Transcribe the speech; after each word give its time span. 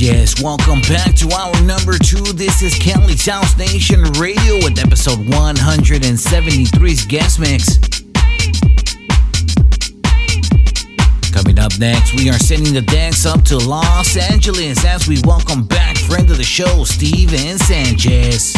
Yes, 0.00 0.34
yes. 0.34 0.42
Welcome 0.42 0.80
back 0.82 1.14
to 1.16 1.28
our 1.34 1.52
number 1.62 1.98
two. 1.98 2.32
This 2.32 2.62
is 2.62 2.74
Cali's 2.74 3.26
House 3.26 3.54
Nation 3.58 4.02
Radio 4.18 4.54
with 4.64 4.78
episode 4.78 5.18
173's 5.18 7.04
guest 7.04 7.38
mix. 7.38 7.78
Coming 11.32 11.58
up 11.58 11.78
next, 11.78 12.14
we 12.14 12.30
are 12.30 12.38
sending 12.38 12.72
the 12.72 12.80
dance 12.80 13.26
up 13.26 13.42
to 13.44 13.58
Los 13.58 14.16
Angeles 14.16 14.86
as 14.86 15.06
we 15.06 15.20
welcome 15.24 15.66
back 15.66 15.98
friend 15.98 16.30
of 16.30 16.38
the 16.38 16.44
show, 16.44 16.84
Steven 16.84 17.58
Sanchez. 17.58 18.54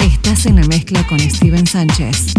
Estás 0.00 0.44
en 0.44 0.56
la 0.56 0.66
mezcla 0.66 1.02
con 1.06 1.18
Steven 1.18 1.66
Sánchez. 1.66 2.34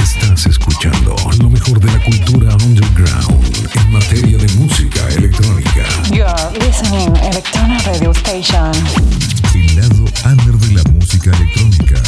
Estás 0.00 0.46
escuchando 0.46 1.14
lo 1.38 1.48
mejor 1.50 1.80
de 1.80 1.86
la 1.86 2.04
cultura 2.04 2.56
underground 2.64 3.68
en 3.74 3.92
materia 3.92 4.36
de 4.38 4.48
música 4.54 5.00
electrónica. 5.16 5.84
You're 6.10 6.58
listening 6.58 7.14
Electrona 7.16 7.78
Radio 7.86 8.10
Station. 8.12 8.72
El 9.54 9.76
lado 9.76 10.04
under 10.24 10.54
de 10.54 10.74
la 10.74 10.82
música 10.90 11.30
electrónica. 11.30 12.02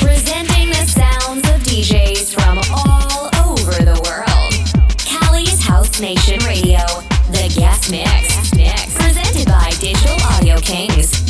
Presenting 0.00 0.70
the 0.70 0.86
sounds 0.86 1.48
of 1.48 1.62
DJs 1.64 2.34
from 2.34 2.58
all 2.72 3.30
over 3.46 3.72
the 3.84 3.98
world. 4.04 4.54
Cali's 4.98 5.62
House 5.62 6.00
Nation 6.00 6.38
Radio, 6.44 6.84
the 7.32 7.48
guest 7.54 7.90
mix. 7.90 8.54
mix. 8.54 8.94
Presented 8.94 9.46
by 9.46 9.70
Digital 9.80 10.16
Audio 10.34 10.56
Kings. 10.60 11.29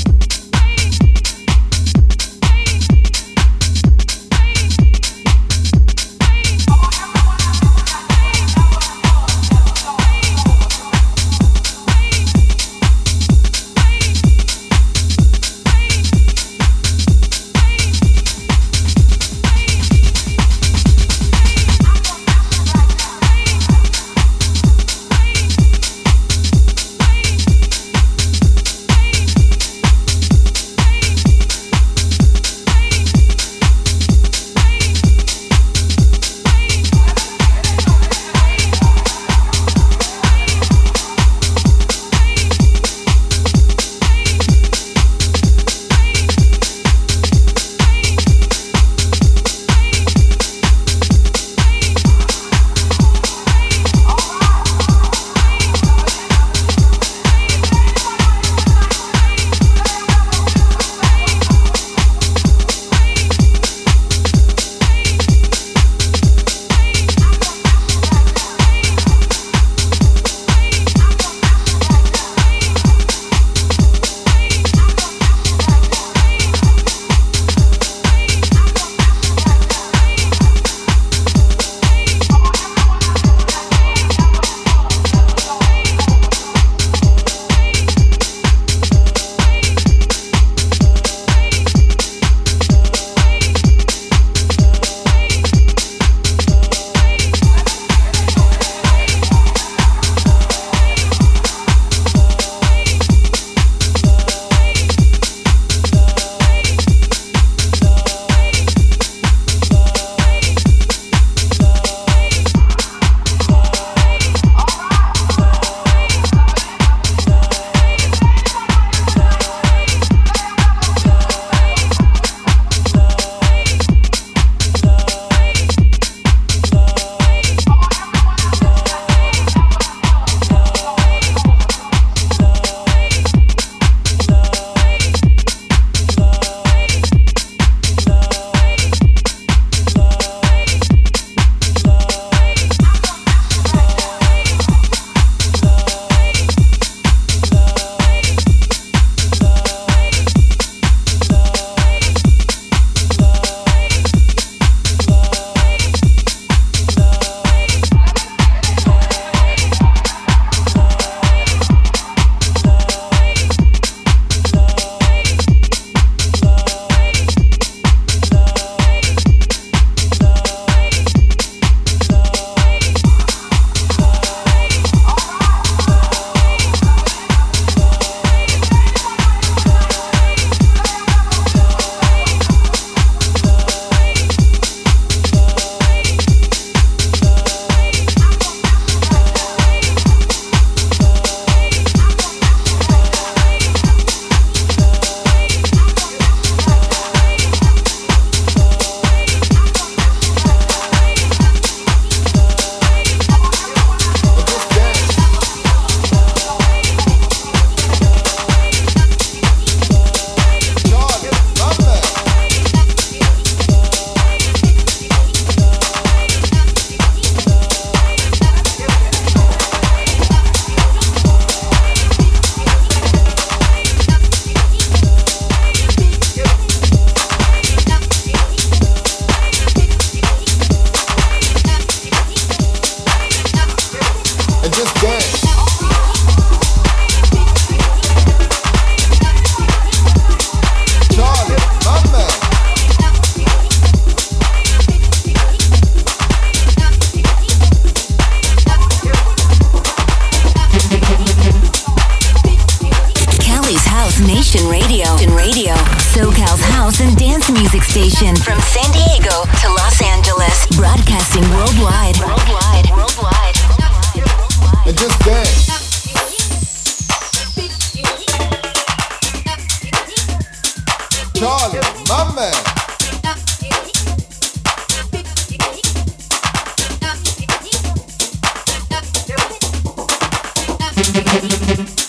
Thank 281.03 281.99
you. 281.99 282.00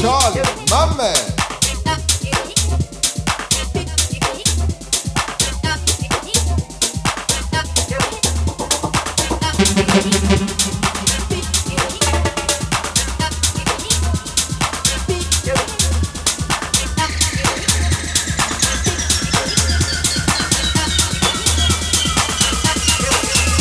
Charlie, 0.00 0.42
my. 0.70 1.38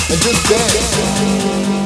And 0.09 0.21
just 0.21 0.47
dance. 0.47 1.76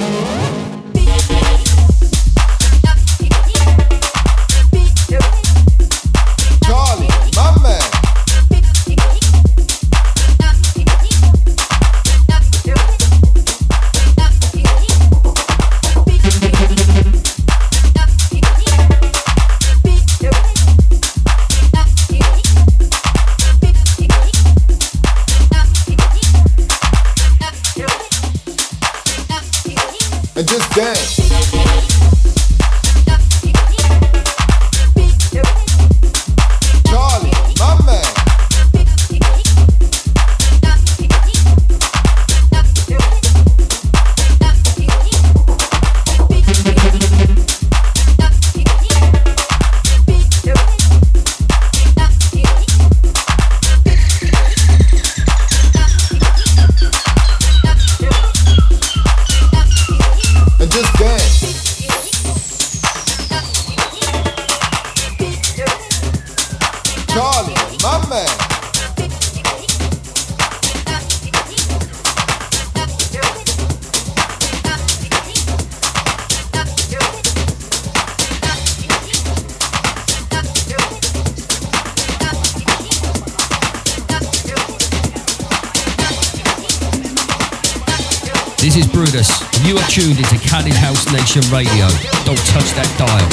Station 90.94 91.42
Radio. 91.52 91.88
Don't 92.26 92.38
touch 92.46 92.70
that 92.78 92.86
dial. 92.96 93.28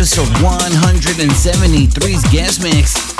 Episode 0.00 0.32
173's 0.40 2.24
guest 2.32 2.62
mix. 2.62 3.12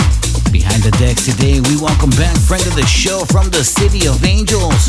Behind 0.51 0.83
the 0.83 0.91
decks 0.93 1.27
today, 1.27 1.61
we 1.61 1.77
welcome 1.77 2.09
back 2.17 2.35
friend 2.39 2.67
of 2.67 2.75
the 2.75 2.87
show 2.87 3.27
from 3.27 3.51
the 3.51 3.63
City 3.63 4.09
of 4.09 4.25
Angels. 4.25 4.89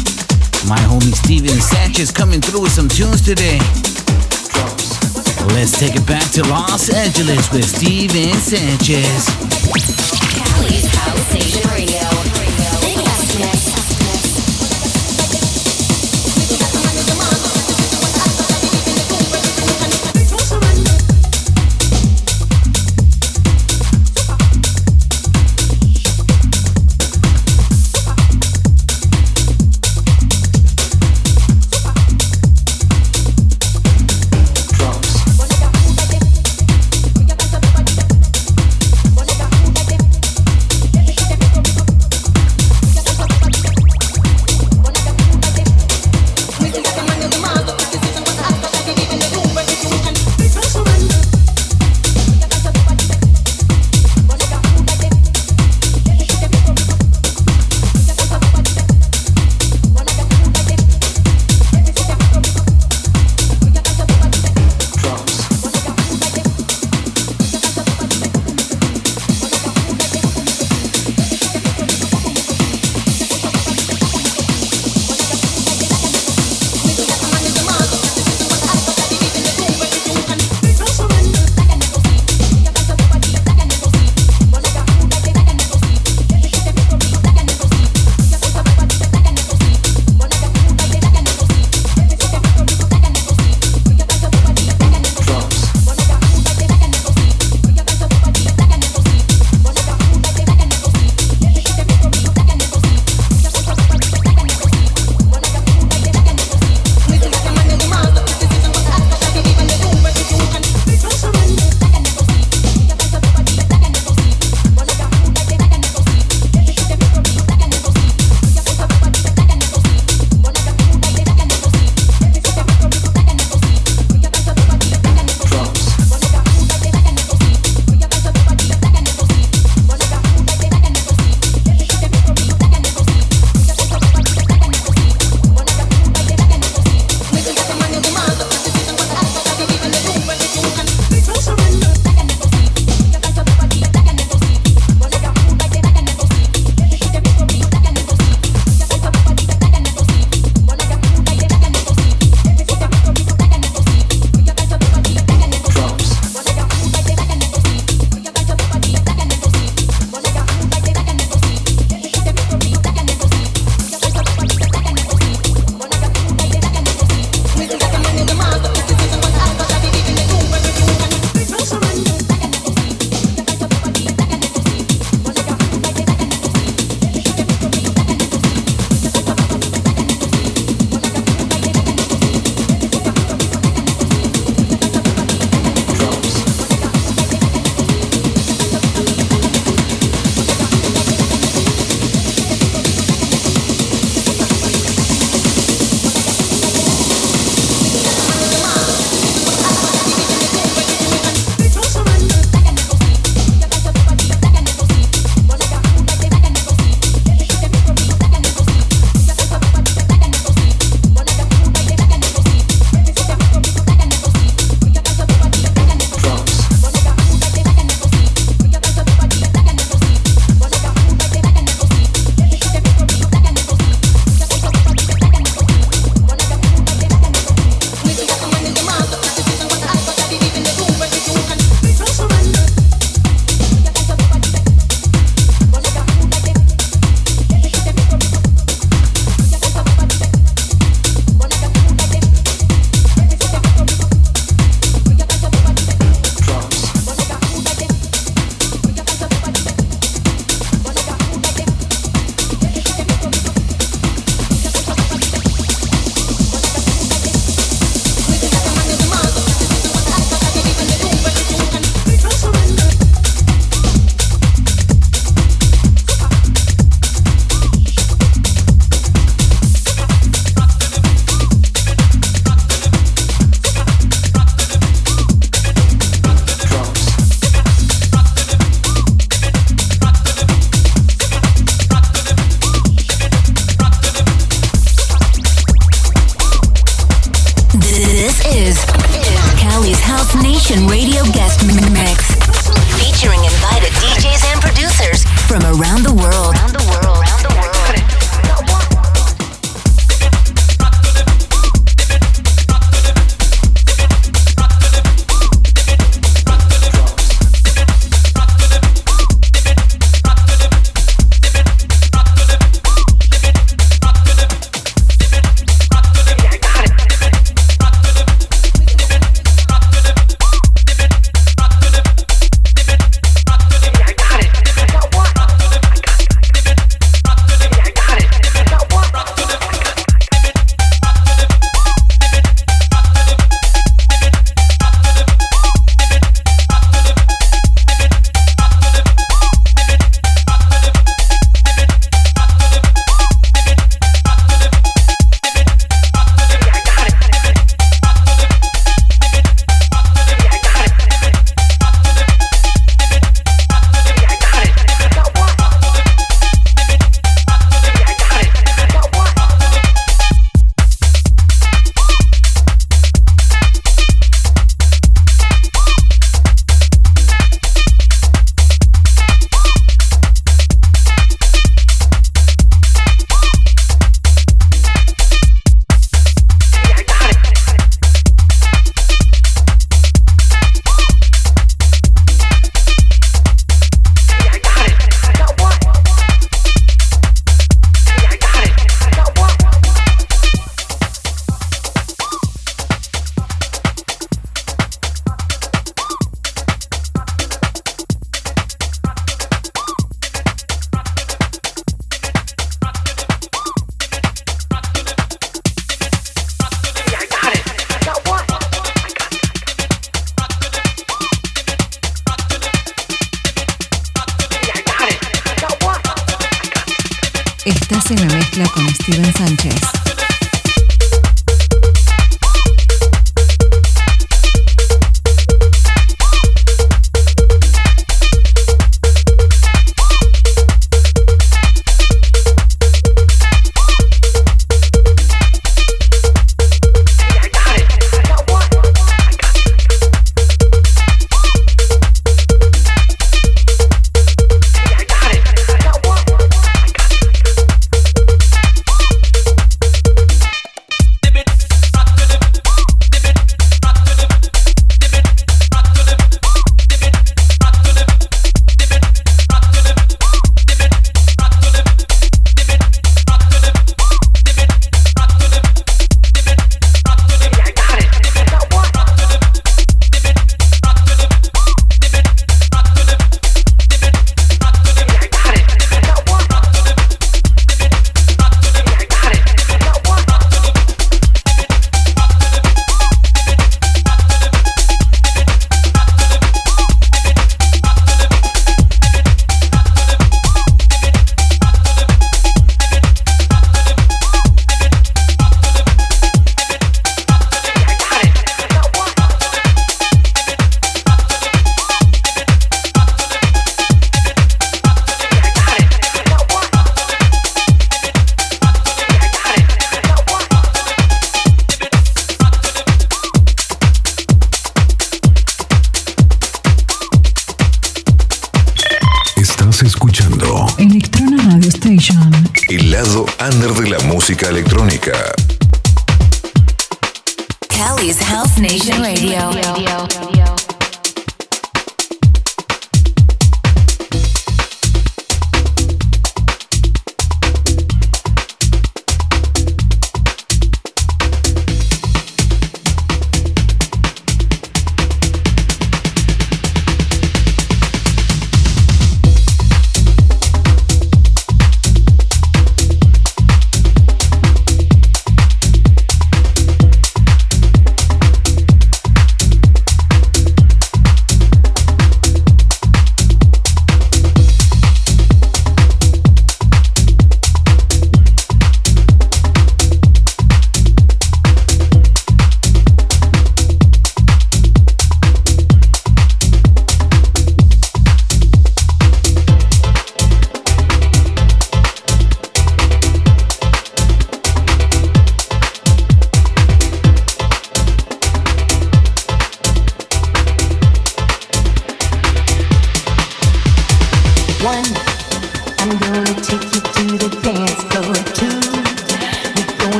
My 0.71 0.79
homie 0.87 1.11
Steven 1.11 1.59
Sanchez 1.59 2.09
coming 2.09 2.39
through 2.39 2.61
with 2.61 2.71
some 2.71 2.87
tunes 2.87 3.19
today. 3.19 3.59
Let's 5.51 5.77
take 5.77 5.99
it 5.99 6.07
back 6.07 6.31
to 6.31 6.47
Los 6.47 6.87
Angeles 6.89 7.51
with 7.51 7.67
Steven 7.67 8.39
Sanchez. 8.39 9.27
Cali's 10.31 10.87
House 10.95 11.33
Nation 11.33 11.69
Radio. 11.71 12.40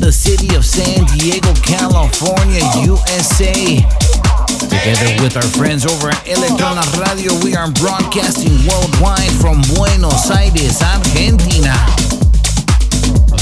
the 0.00 0.12
city 0.12 0.54
of 0.54 0.64
San 0.64 1.04
Diego, 1.16 1.52
California, 1.62 2.62
USA. 2.84 3.82
Together 4.68 5.10
with 5.22 5.36
our 5.36 5.48
friends 5.56 5.86
over 5.86 6.10
at 6.10 6.22
Electrona 6.26 6.82
Radio, 7.00 7.32
we 7.42 7.56
are 7.56 7.70
broadcasting 7.72 8.52
worldwide 8.68 9.32
from 9.40 9.62
Buenos 9.74 10.30
Aires, 10.30 10.82
Argentina. 10.82 11.74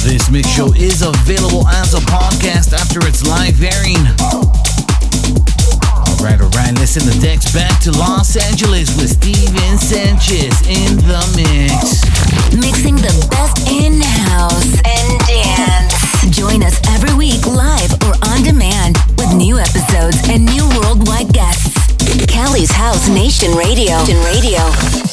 This 0.04 0.30
mix 0.30 0.48
show 0.48 0.72
is 0.72 1.02
available 1.02 1.66
as 1.68 1.94
a 1.94 2.02
podcast 2.08 2.72
after 2.72 3.00
its 3.06 3.26
live 3.26 3.60
airing. 3.60 4.00
Alright, 6.16 6.40
alright, 6.40 6.74
listen 6.78 7.04
the 7.04 7.18
decks 7.20 7.52
back 7.52 7.80
to 7.82 7.92
Los 7.92 8.36
Angeles 8.36 8.96
with 8.96 9.10
Steven 9.10 9.78
Sanchez 9.78 10.54
in 10.68 10.96
the 11.04 11.22
mix. 11.36 12.00
Mixing 12.54 12.96
the 12.96 13.14
best 13.30 13.68
in 13.68 14.00
house 14.00 14.78
and 14.84 15.20
dance. 15.26 16.05
Join 16.30 16.62
us 16.62 16.80
every 16.88 17.14
week 17.16 17.46
live 17.46 17.92
or 18.04 18.14
on 18.28 18.42
demand 18.42 18.96
with 19.16 19.32
new 19.34 19.58
episodes 19.58 20.16
and 20.28 20.44
new 20.44 20.68
worldwide 20.80 21.32
guests. 21.32 21.74
Cali's 22.26 22.70
House 22.70 23.08
Nation 23.08 23.52
Radio. 23.54 23.98
Nation 23.98 24.18
Radio. 24.24 25.05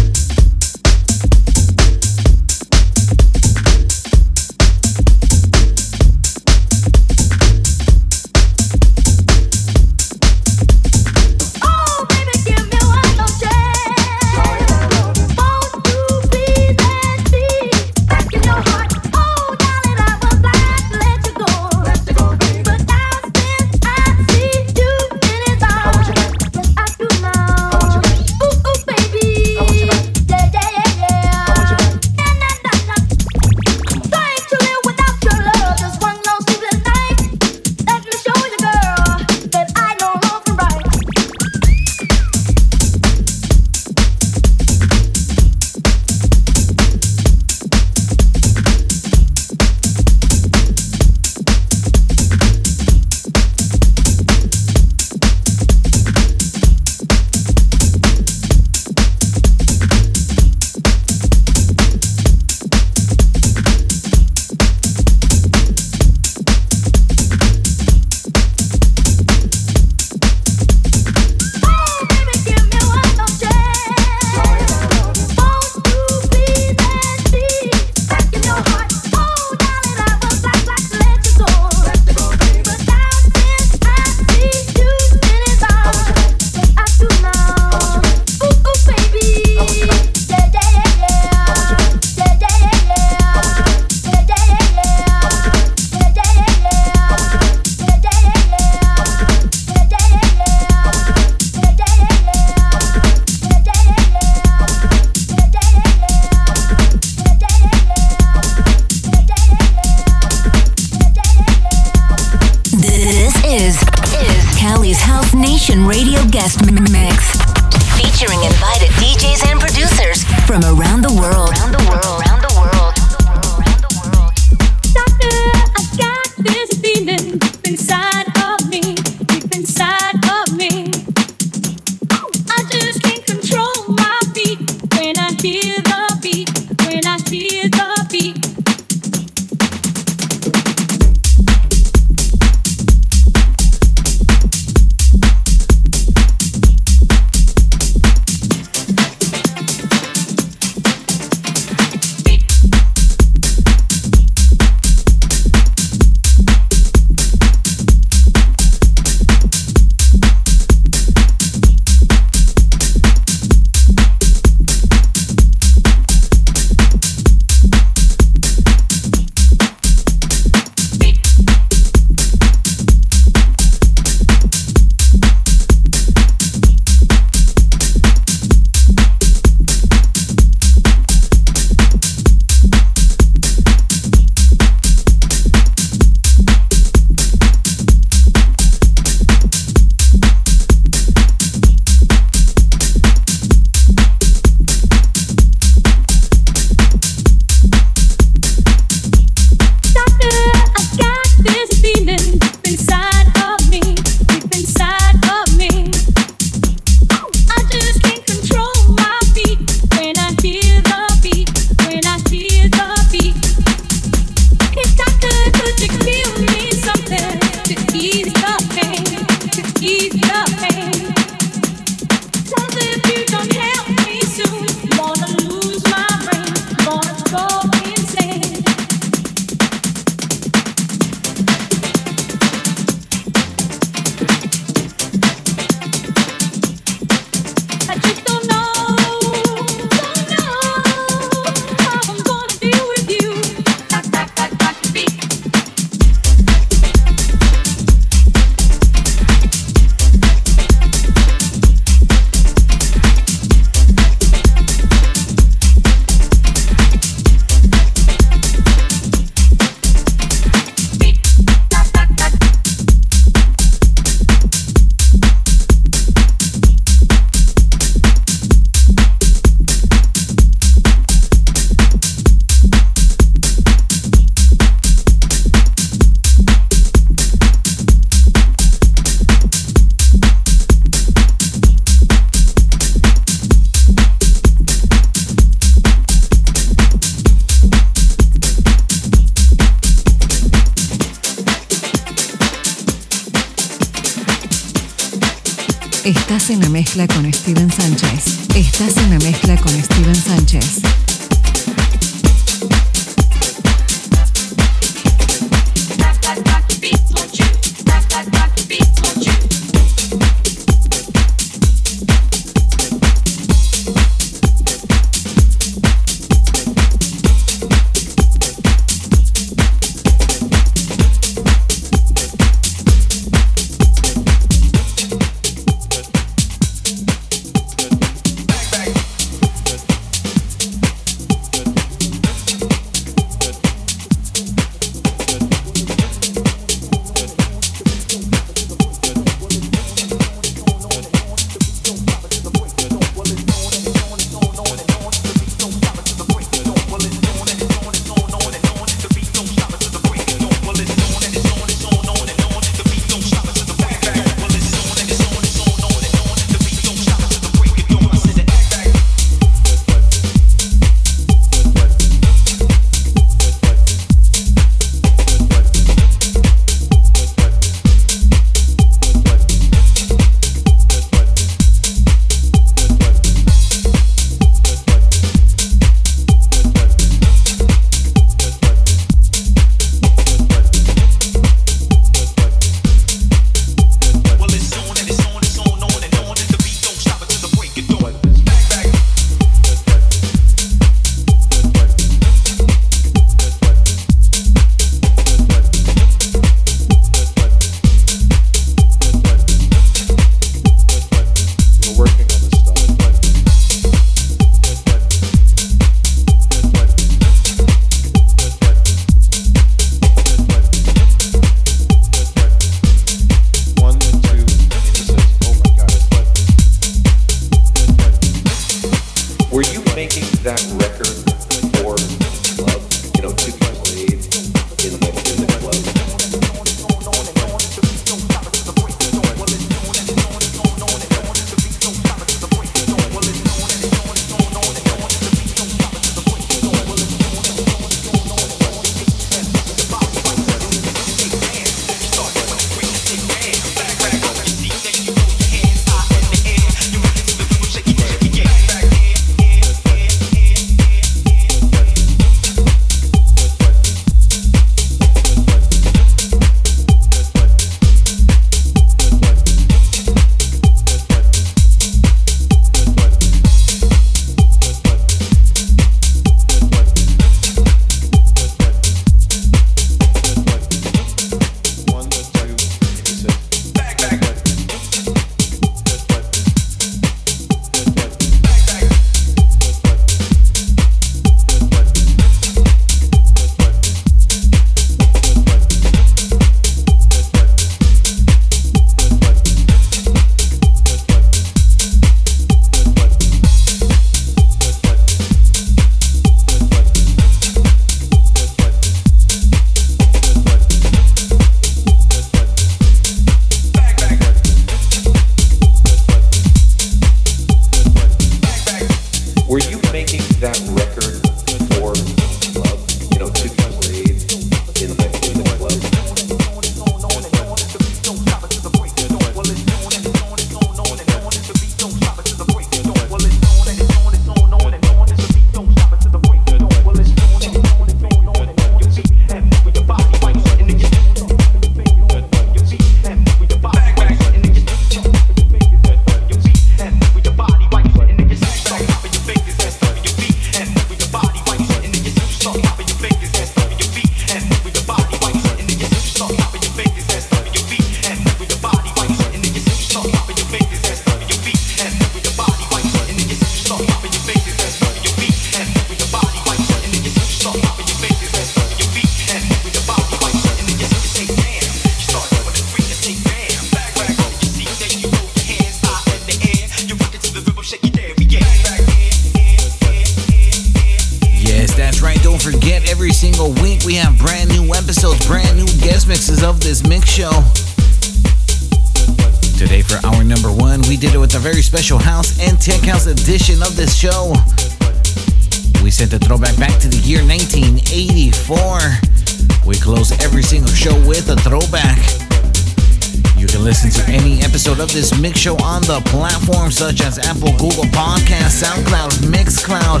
Mix 595.90 595.98
show 595.98 595.98
on 595.98 596.02
the 596.02 596.10
platforms 596.10 596.76
such 596.76 597.00
as 597.02 597.18
Apple, 597.18 597.52
Google 597.52 597.84
Podcasts, 597.90 598.62
SoundCloud, 598.62 599.10
Mixcloud, 599.30 600.00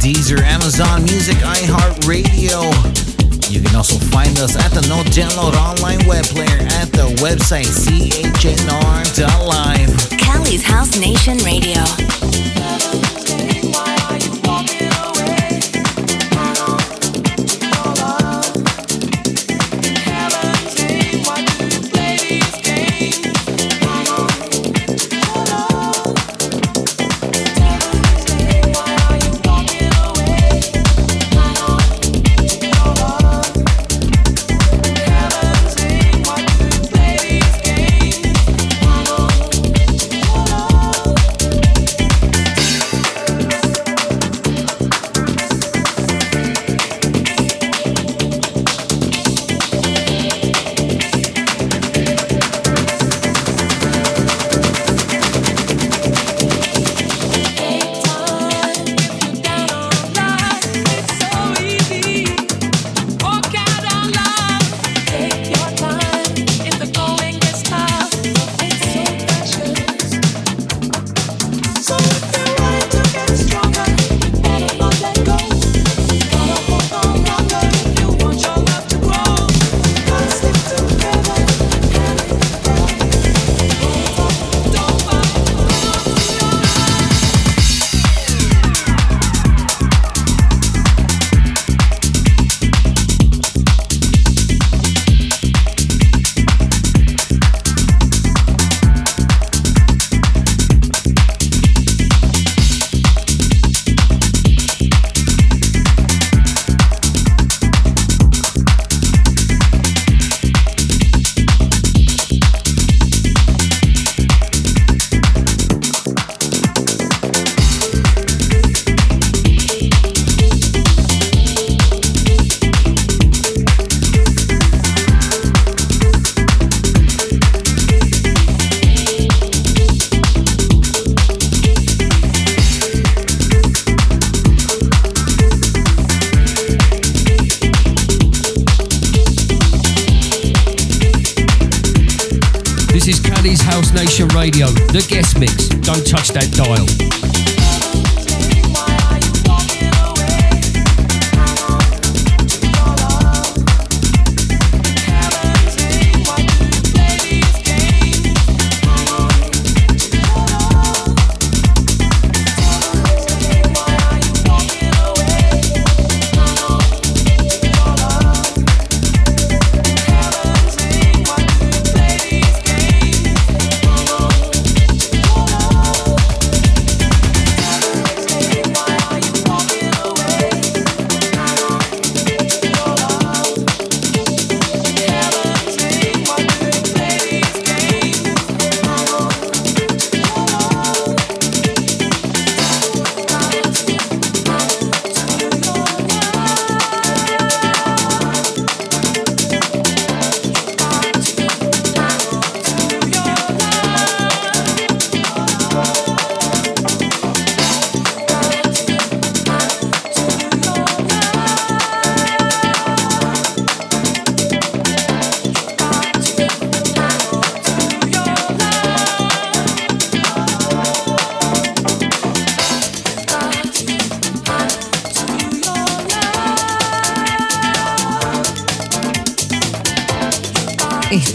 Deezer, 0.00 0.40
Amazon 0.40 1.02
Music, 1.04 1.36
iHeartRadio. 1.36 2.72
You 3.50 3.60
can 3.60 3.76
also 3.76 3.98
find 3.98 4.38
us 4.38 4.56
at 4.56 4.72
the 4.72 4.82
No 4.88 5.02
Download 5.10 5.54
online 5.54 6.06
web 6.06 6.24
player 6.24 6.66
at 6.80 6.92
the 6.92 7.14
website 7.22 7.66
chnr.live. 7.66 8.40
Cali's 10.18 10.62
House 10.62 10.98
Nation 10.98 11.38
Radio. 11.38 11.84
Radio, 13.36 13.95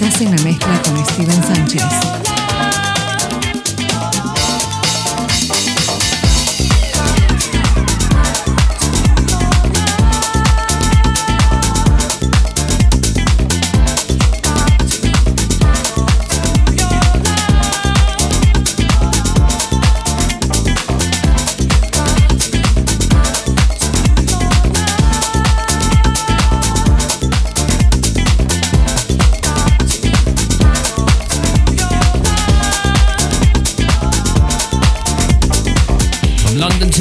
Estás 0.02 0.22
en 0.22 0.36
la 0.36 0.42
mezcla 0.42 0.82
con 0.82 1.06
Steven 1.06 1.44
Sánchez. 1.44 2.21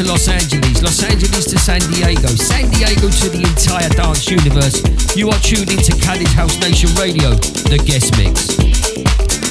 To 0.03 0.07
Los 0.07 0.29
Angeles, 0.29 0.83
Los 0.83 1.03
Angeles 1.03 1.47
to 1.47 1.59
San 1.59 1.81
Diego, 1.91 2.29
San 2.29 2.71
Diego 2.71 3.09
to 3.09 3.29
the 3.29 3.43
entire 3.43 3.89
dance 3.91 4.31
universe. 4.31 4.83
You 5.17 5.29
are 5.29 5.39
tuned 5.41 5.71
into 5.71 5.97
Cali's 5.97 6.33
House 6.33 6.59
Nation 6.61 6.91
Radio, 6.95 7.31
the 7.69 7.79
guest 7.85 8.17
mix. 8.17 8.57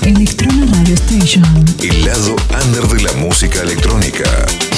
Electrona 0.01 0.65
Radio 0.71 0.95
Station. 0.95 1.43
El 1.81 2.05
lado 2.05 2.35
under 2.63 2.87
de 2.87 3.03
la 3.03 3.13
música 3.13 3.61
electrónica. 3.61 4.68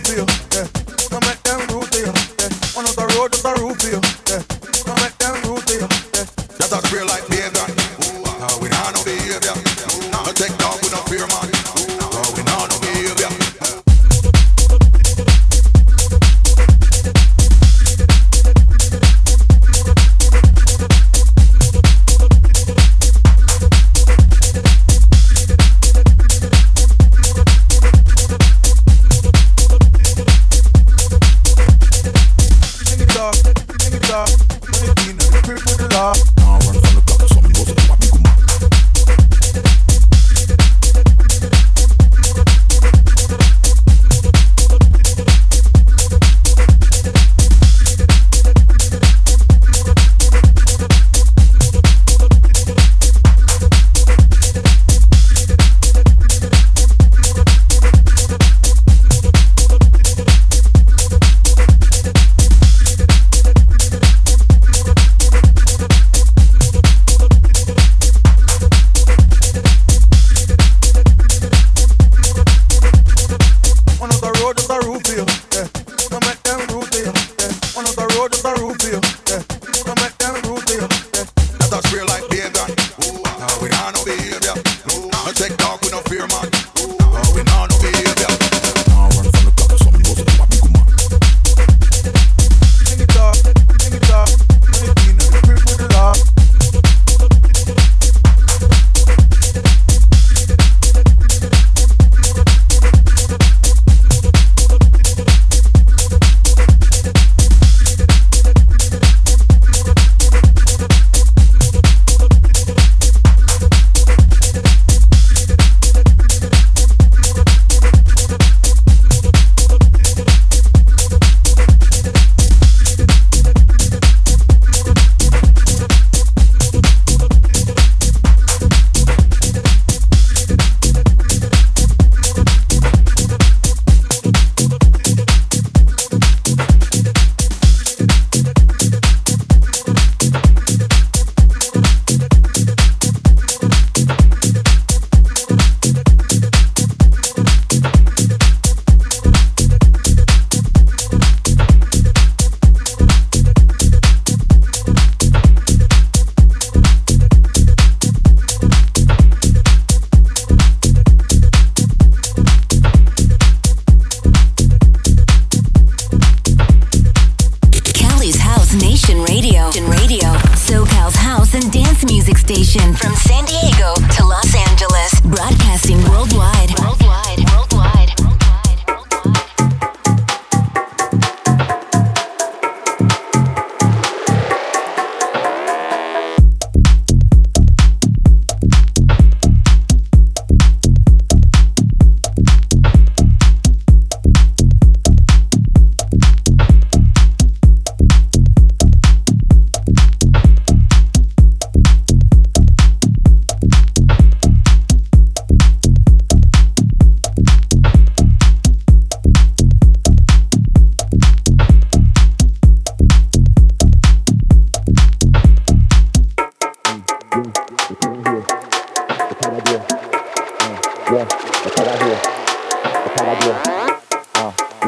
feel. 0.00 0.43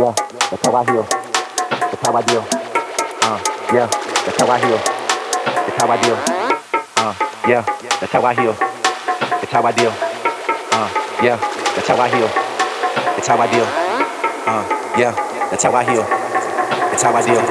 Yeah, 0.07 0.15
that's 0.39 0.65
how 0.65 0.77
I 0.77 0.85
heal. 0.85 1.03
That's 1.03 2.07
how 2.07 2.15
I 2.15 2.23
deal. 2.23 2.47
Uh, 3.27 3.43
yeah, 3.75 3.87
that's 4.23 4.41
how 4.41 4.47
I 4.47 4.59
heal. 4.63 4.79
That's 5.67 5.83
how 5.83 5.91
I 5.91 6.01
deal. 6.01 6.15
Uh, 6.97 7.15
yeah, 7.49 7.63
that's 7.99 8.13
how 8.13 8.23
I 8.23 8.35
heal. 8.35 8.53
That's 8.53 9.51
how 9.51 9.67
I 9.67 9.73
deal. 9.73 9.91
Uh, 9.91 10.89
yeah, 11.25 11.37
that's 11.75 11.89
how 11.89 11.97
I 11.97 12.09
heal. 12.09 12.29
That's 13.19 13.27
how 13.27 13.37
I 13.37 13.51
deal. 13.51 13.67
Uh, 14.47 14.63
yeah, 14.97 15.11
that's 15.51 15.65
how 15.65 15.75
I 15.75 15.83
heal. 15.83 16.03
That's 16.03 17.03
how 17.03 17.13
I 17.13 17.27
deal. 17.27 17.43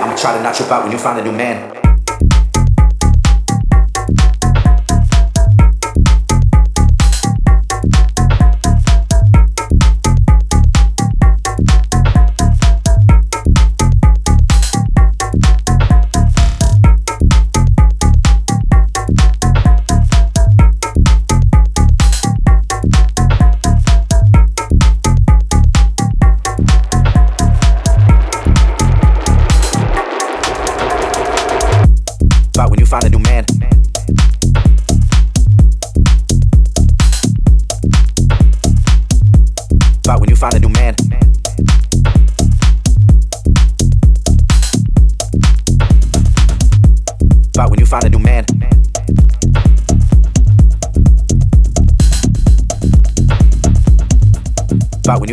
I'ma 0.00 0.16
try 0.16 0.34
to 0.38 0.42
not 0.42 0.54
trip 0.54 0.70
out 0.70 0.84
when 0.84 0.92
you 0.92 0.98
find 0.98 1.18
a 1.18 1.22
new 1.22 1.32
man. 1.32 1.79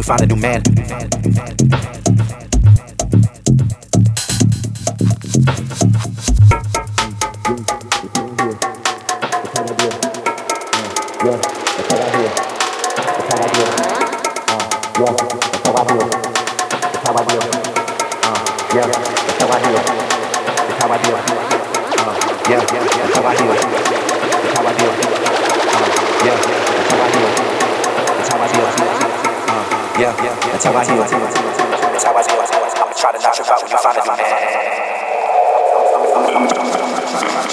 Find 0.07 0.21
a 0.21 0.25
new 0.25 0.37
man. 0.37 0.76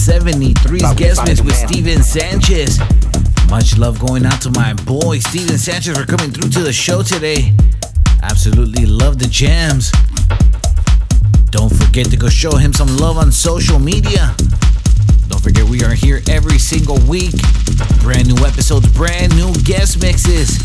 173's 0.00 0.94
guest 0.94 1.20
mix 1.26 1.42
with 1.42 1.54
Steven 1.54 2.02
Sanchez. 2.02 2.78
Much 3.50 3.76
love 3.76 4.00
going 4.00 4.24
out 4.24 4.40
to 4.40 4.50
my 4.52 4.72
boy 4.84 5.18
Steven 5.18 5.58
Sanchez 5.58 5.94
for 5.94 6.06
coming 6.06 6.30
through 6.32 6.48
to 6.48 6.60
the 6.60 6.72
show 6.72 7.02
today. 7.02 7.52
Absolutely 8.22 8.86
love 8.86 9.18
the 9.18 9.26
jams. 9.26 9.92
Don't 11.50 11.68
forget 11.68 12.06
to 12.10 12.16
go 12.16 12.30
show 12.30 12.56
him 12.56 12.72
some 12.72 12.96
love 12.96 13.18
on 13.18 13.30
social 13.30 13.78
media. 13.78 14.34
Don't 15.28 15.42
forget 15.42 15.68
we 15.68 15.84
are 15.84 15.92
here 15.92 16.22
every 16.30 16.58
single 16.58 16.98
week. 17.00 17.34
Brand 18.00 18.26
new 18.26 18.42
episodes, 18.46 18.90
brand 18.94 19.36
new 19.36 19.52
guest 19.64 20.00
mixes. 20.00 20.64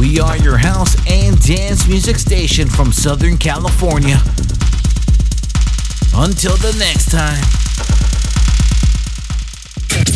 We 0.00 0.18
are 0.18 0.36
your 0.38 0.58
house 0.58 0.96
and 1.08 1.40
dance 1.40 1.86
music 1.86 2.16
station 2.16 2.68
from 2.68 2.90
Southern 2.90 3.38
California. 3.38 4.18
Until 6.12 6.56
the 6.56 6.74
next 6.80 7.12
time. 7.12 7.63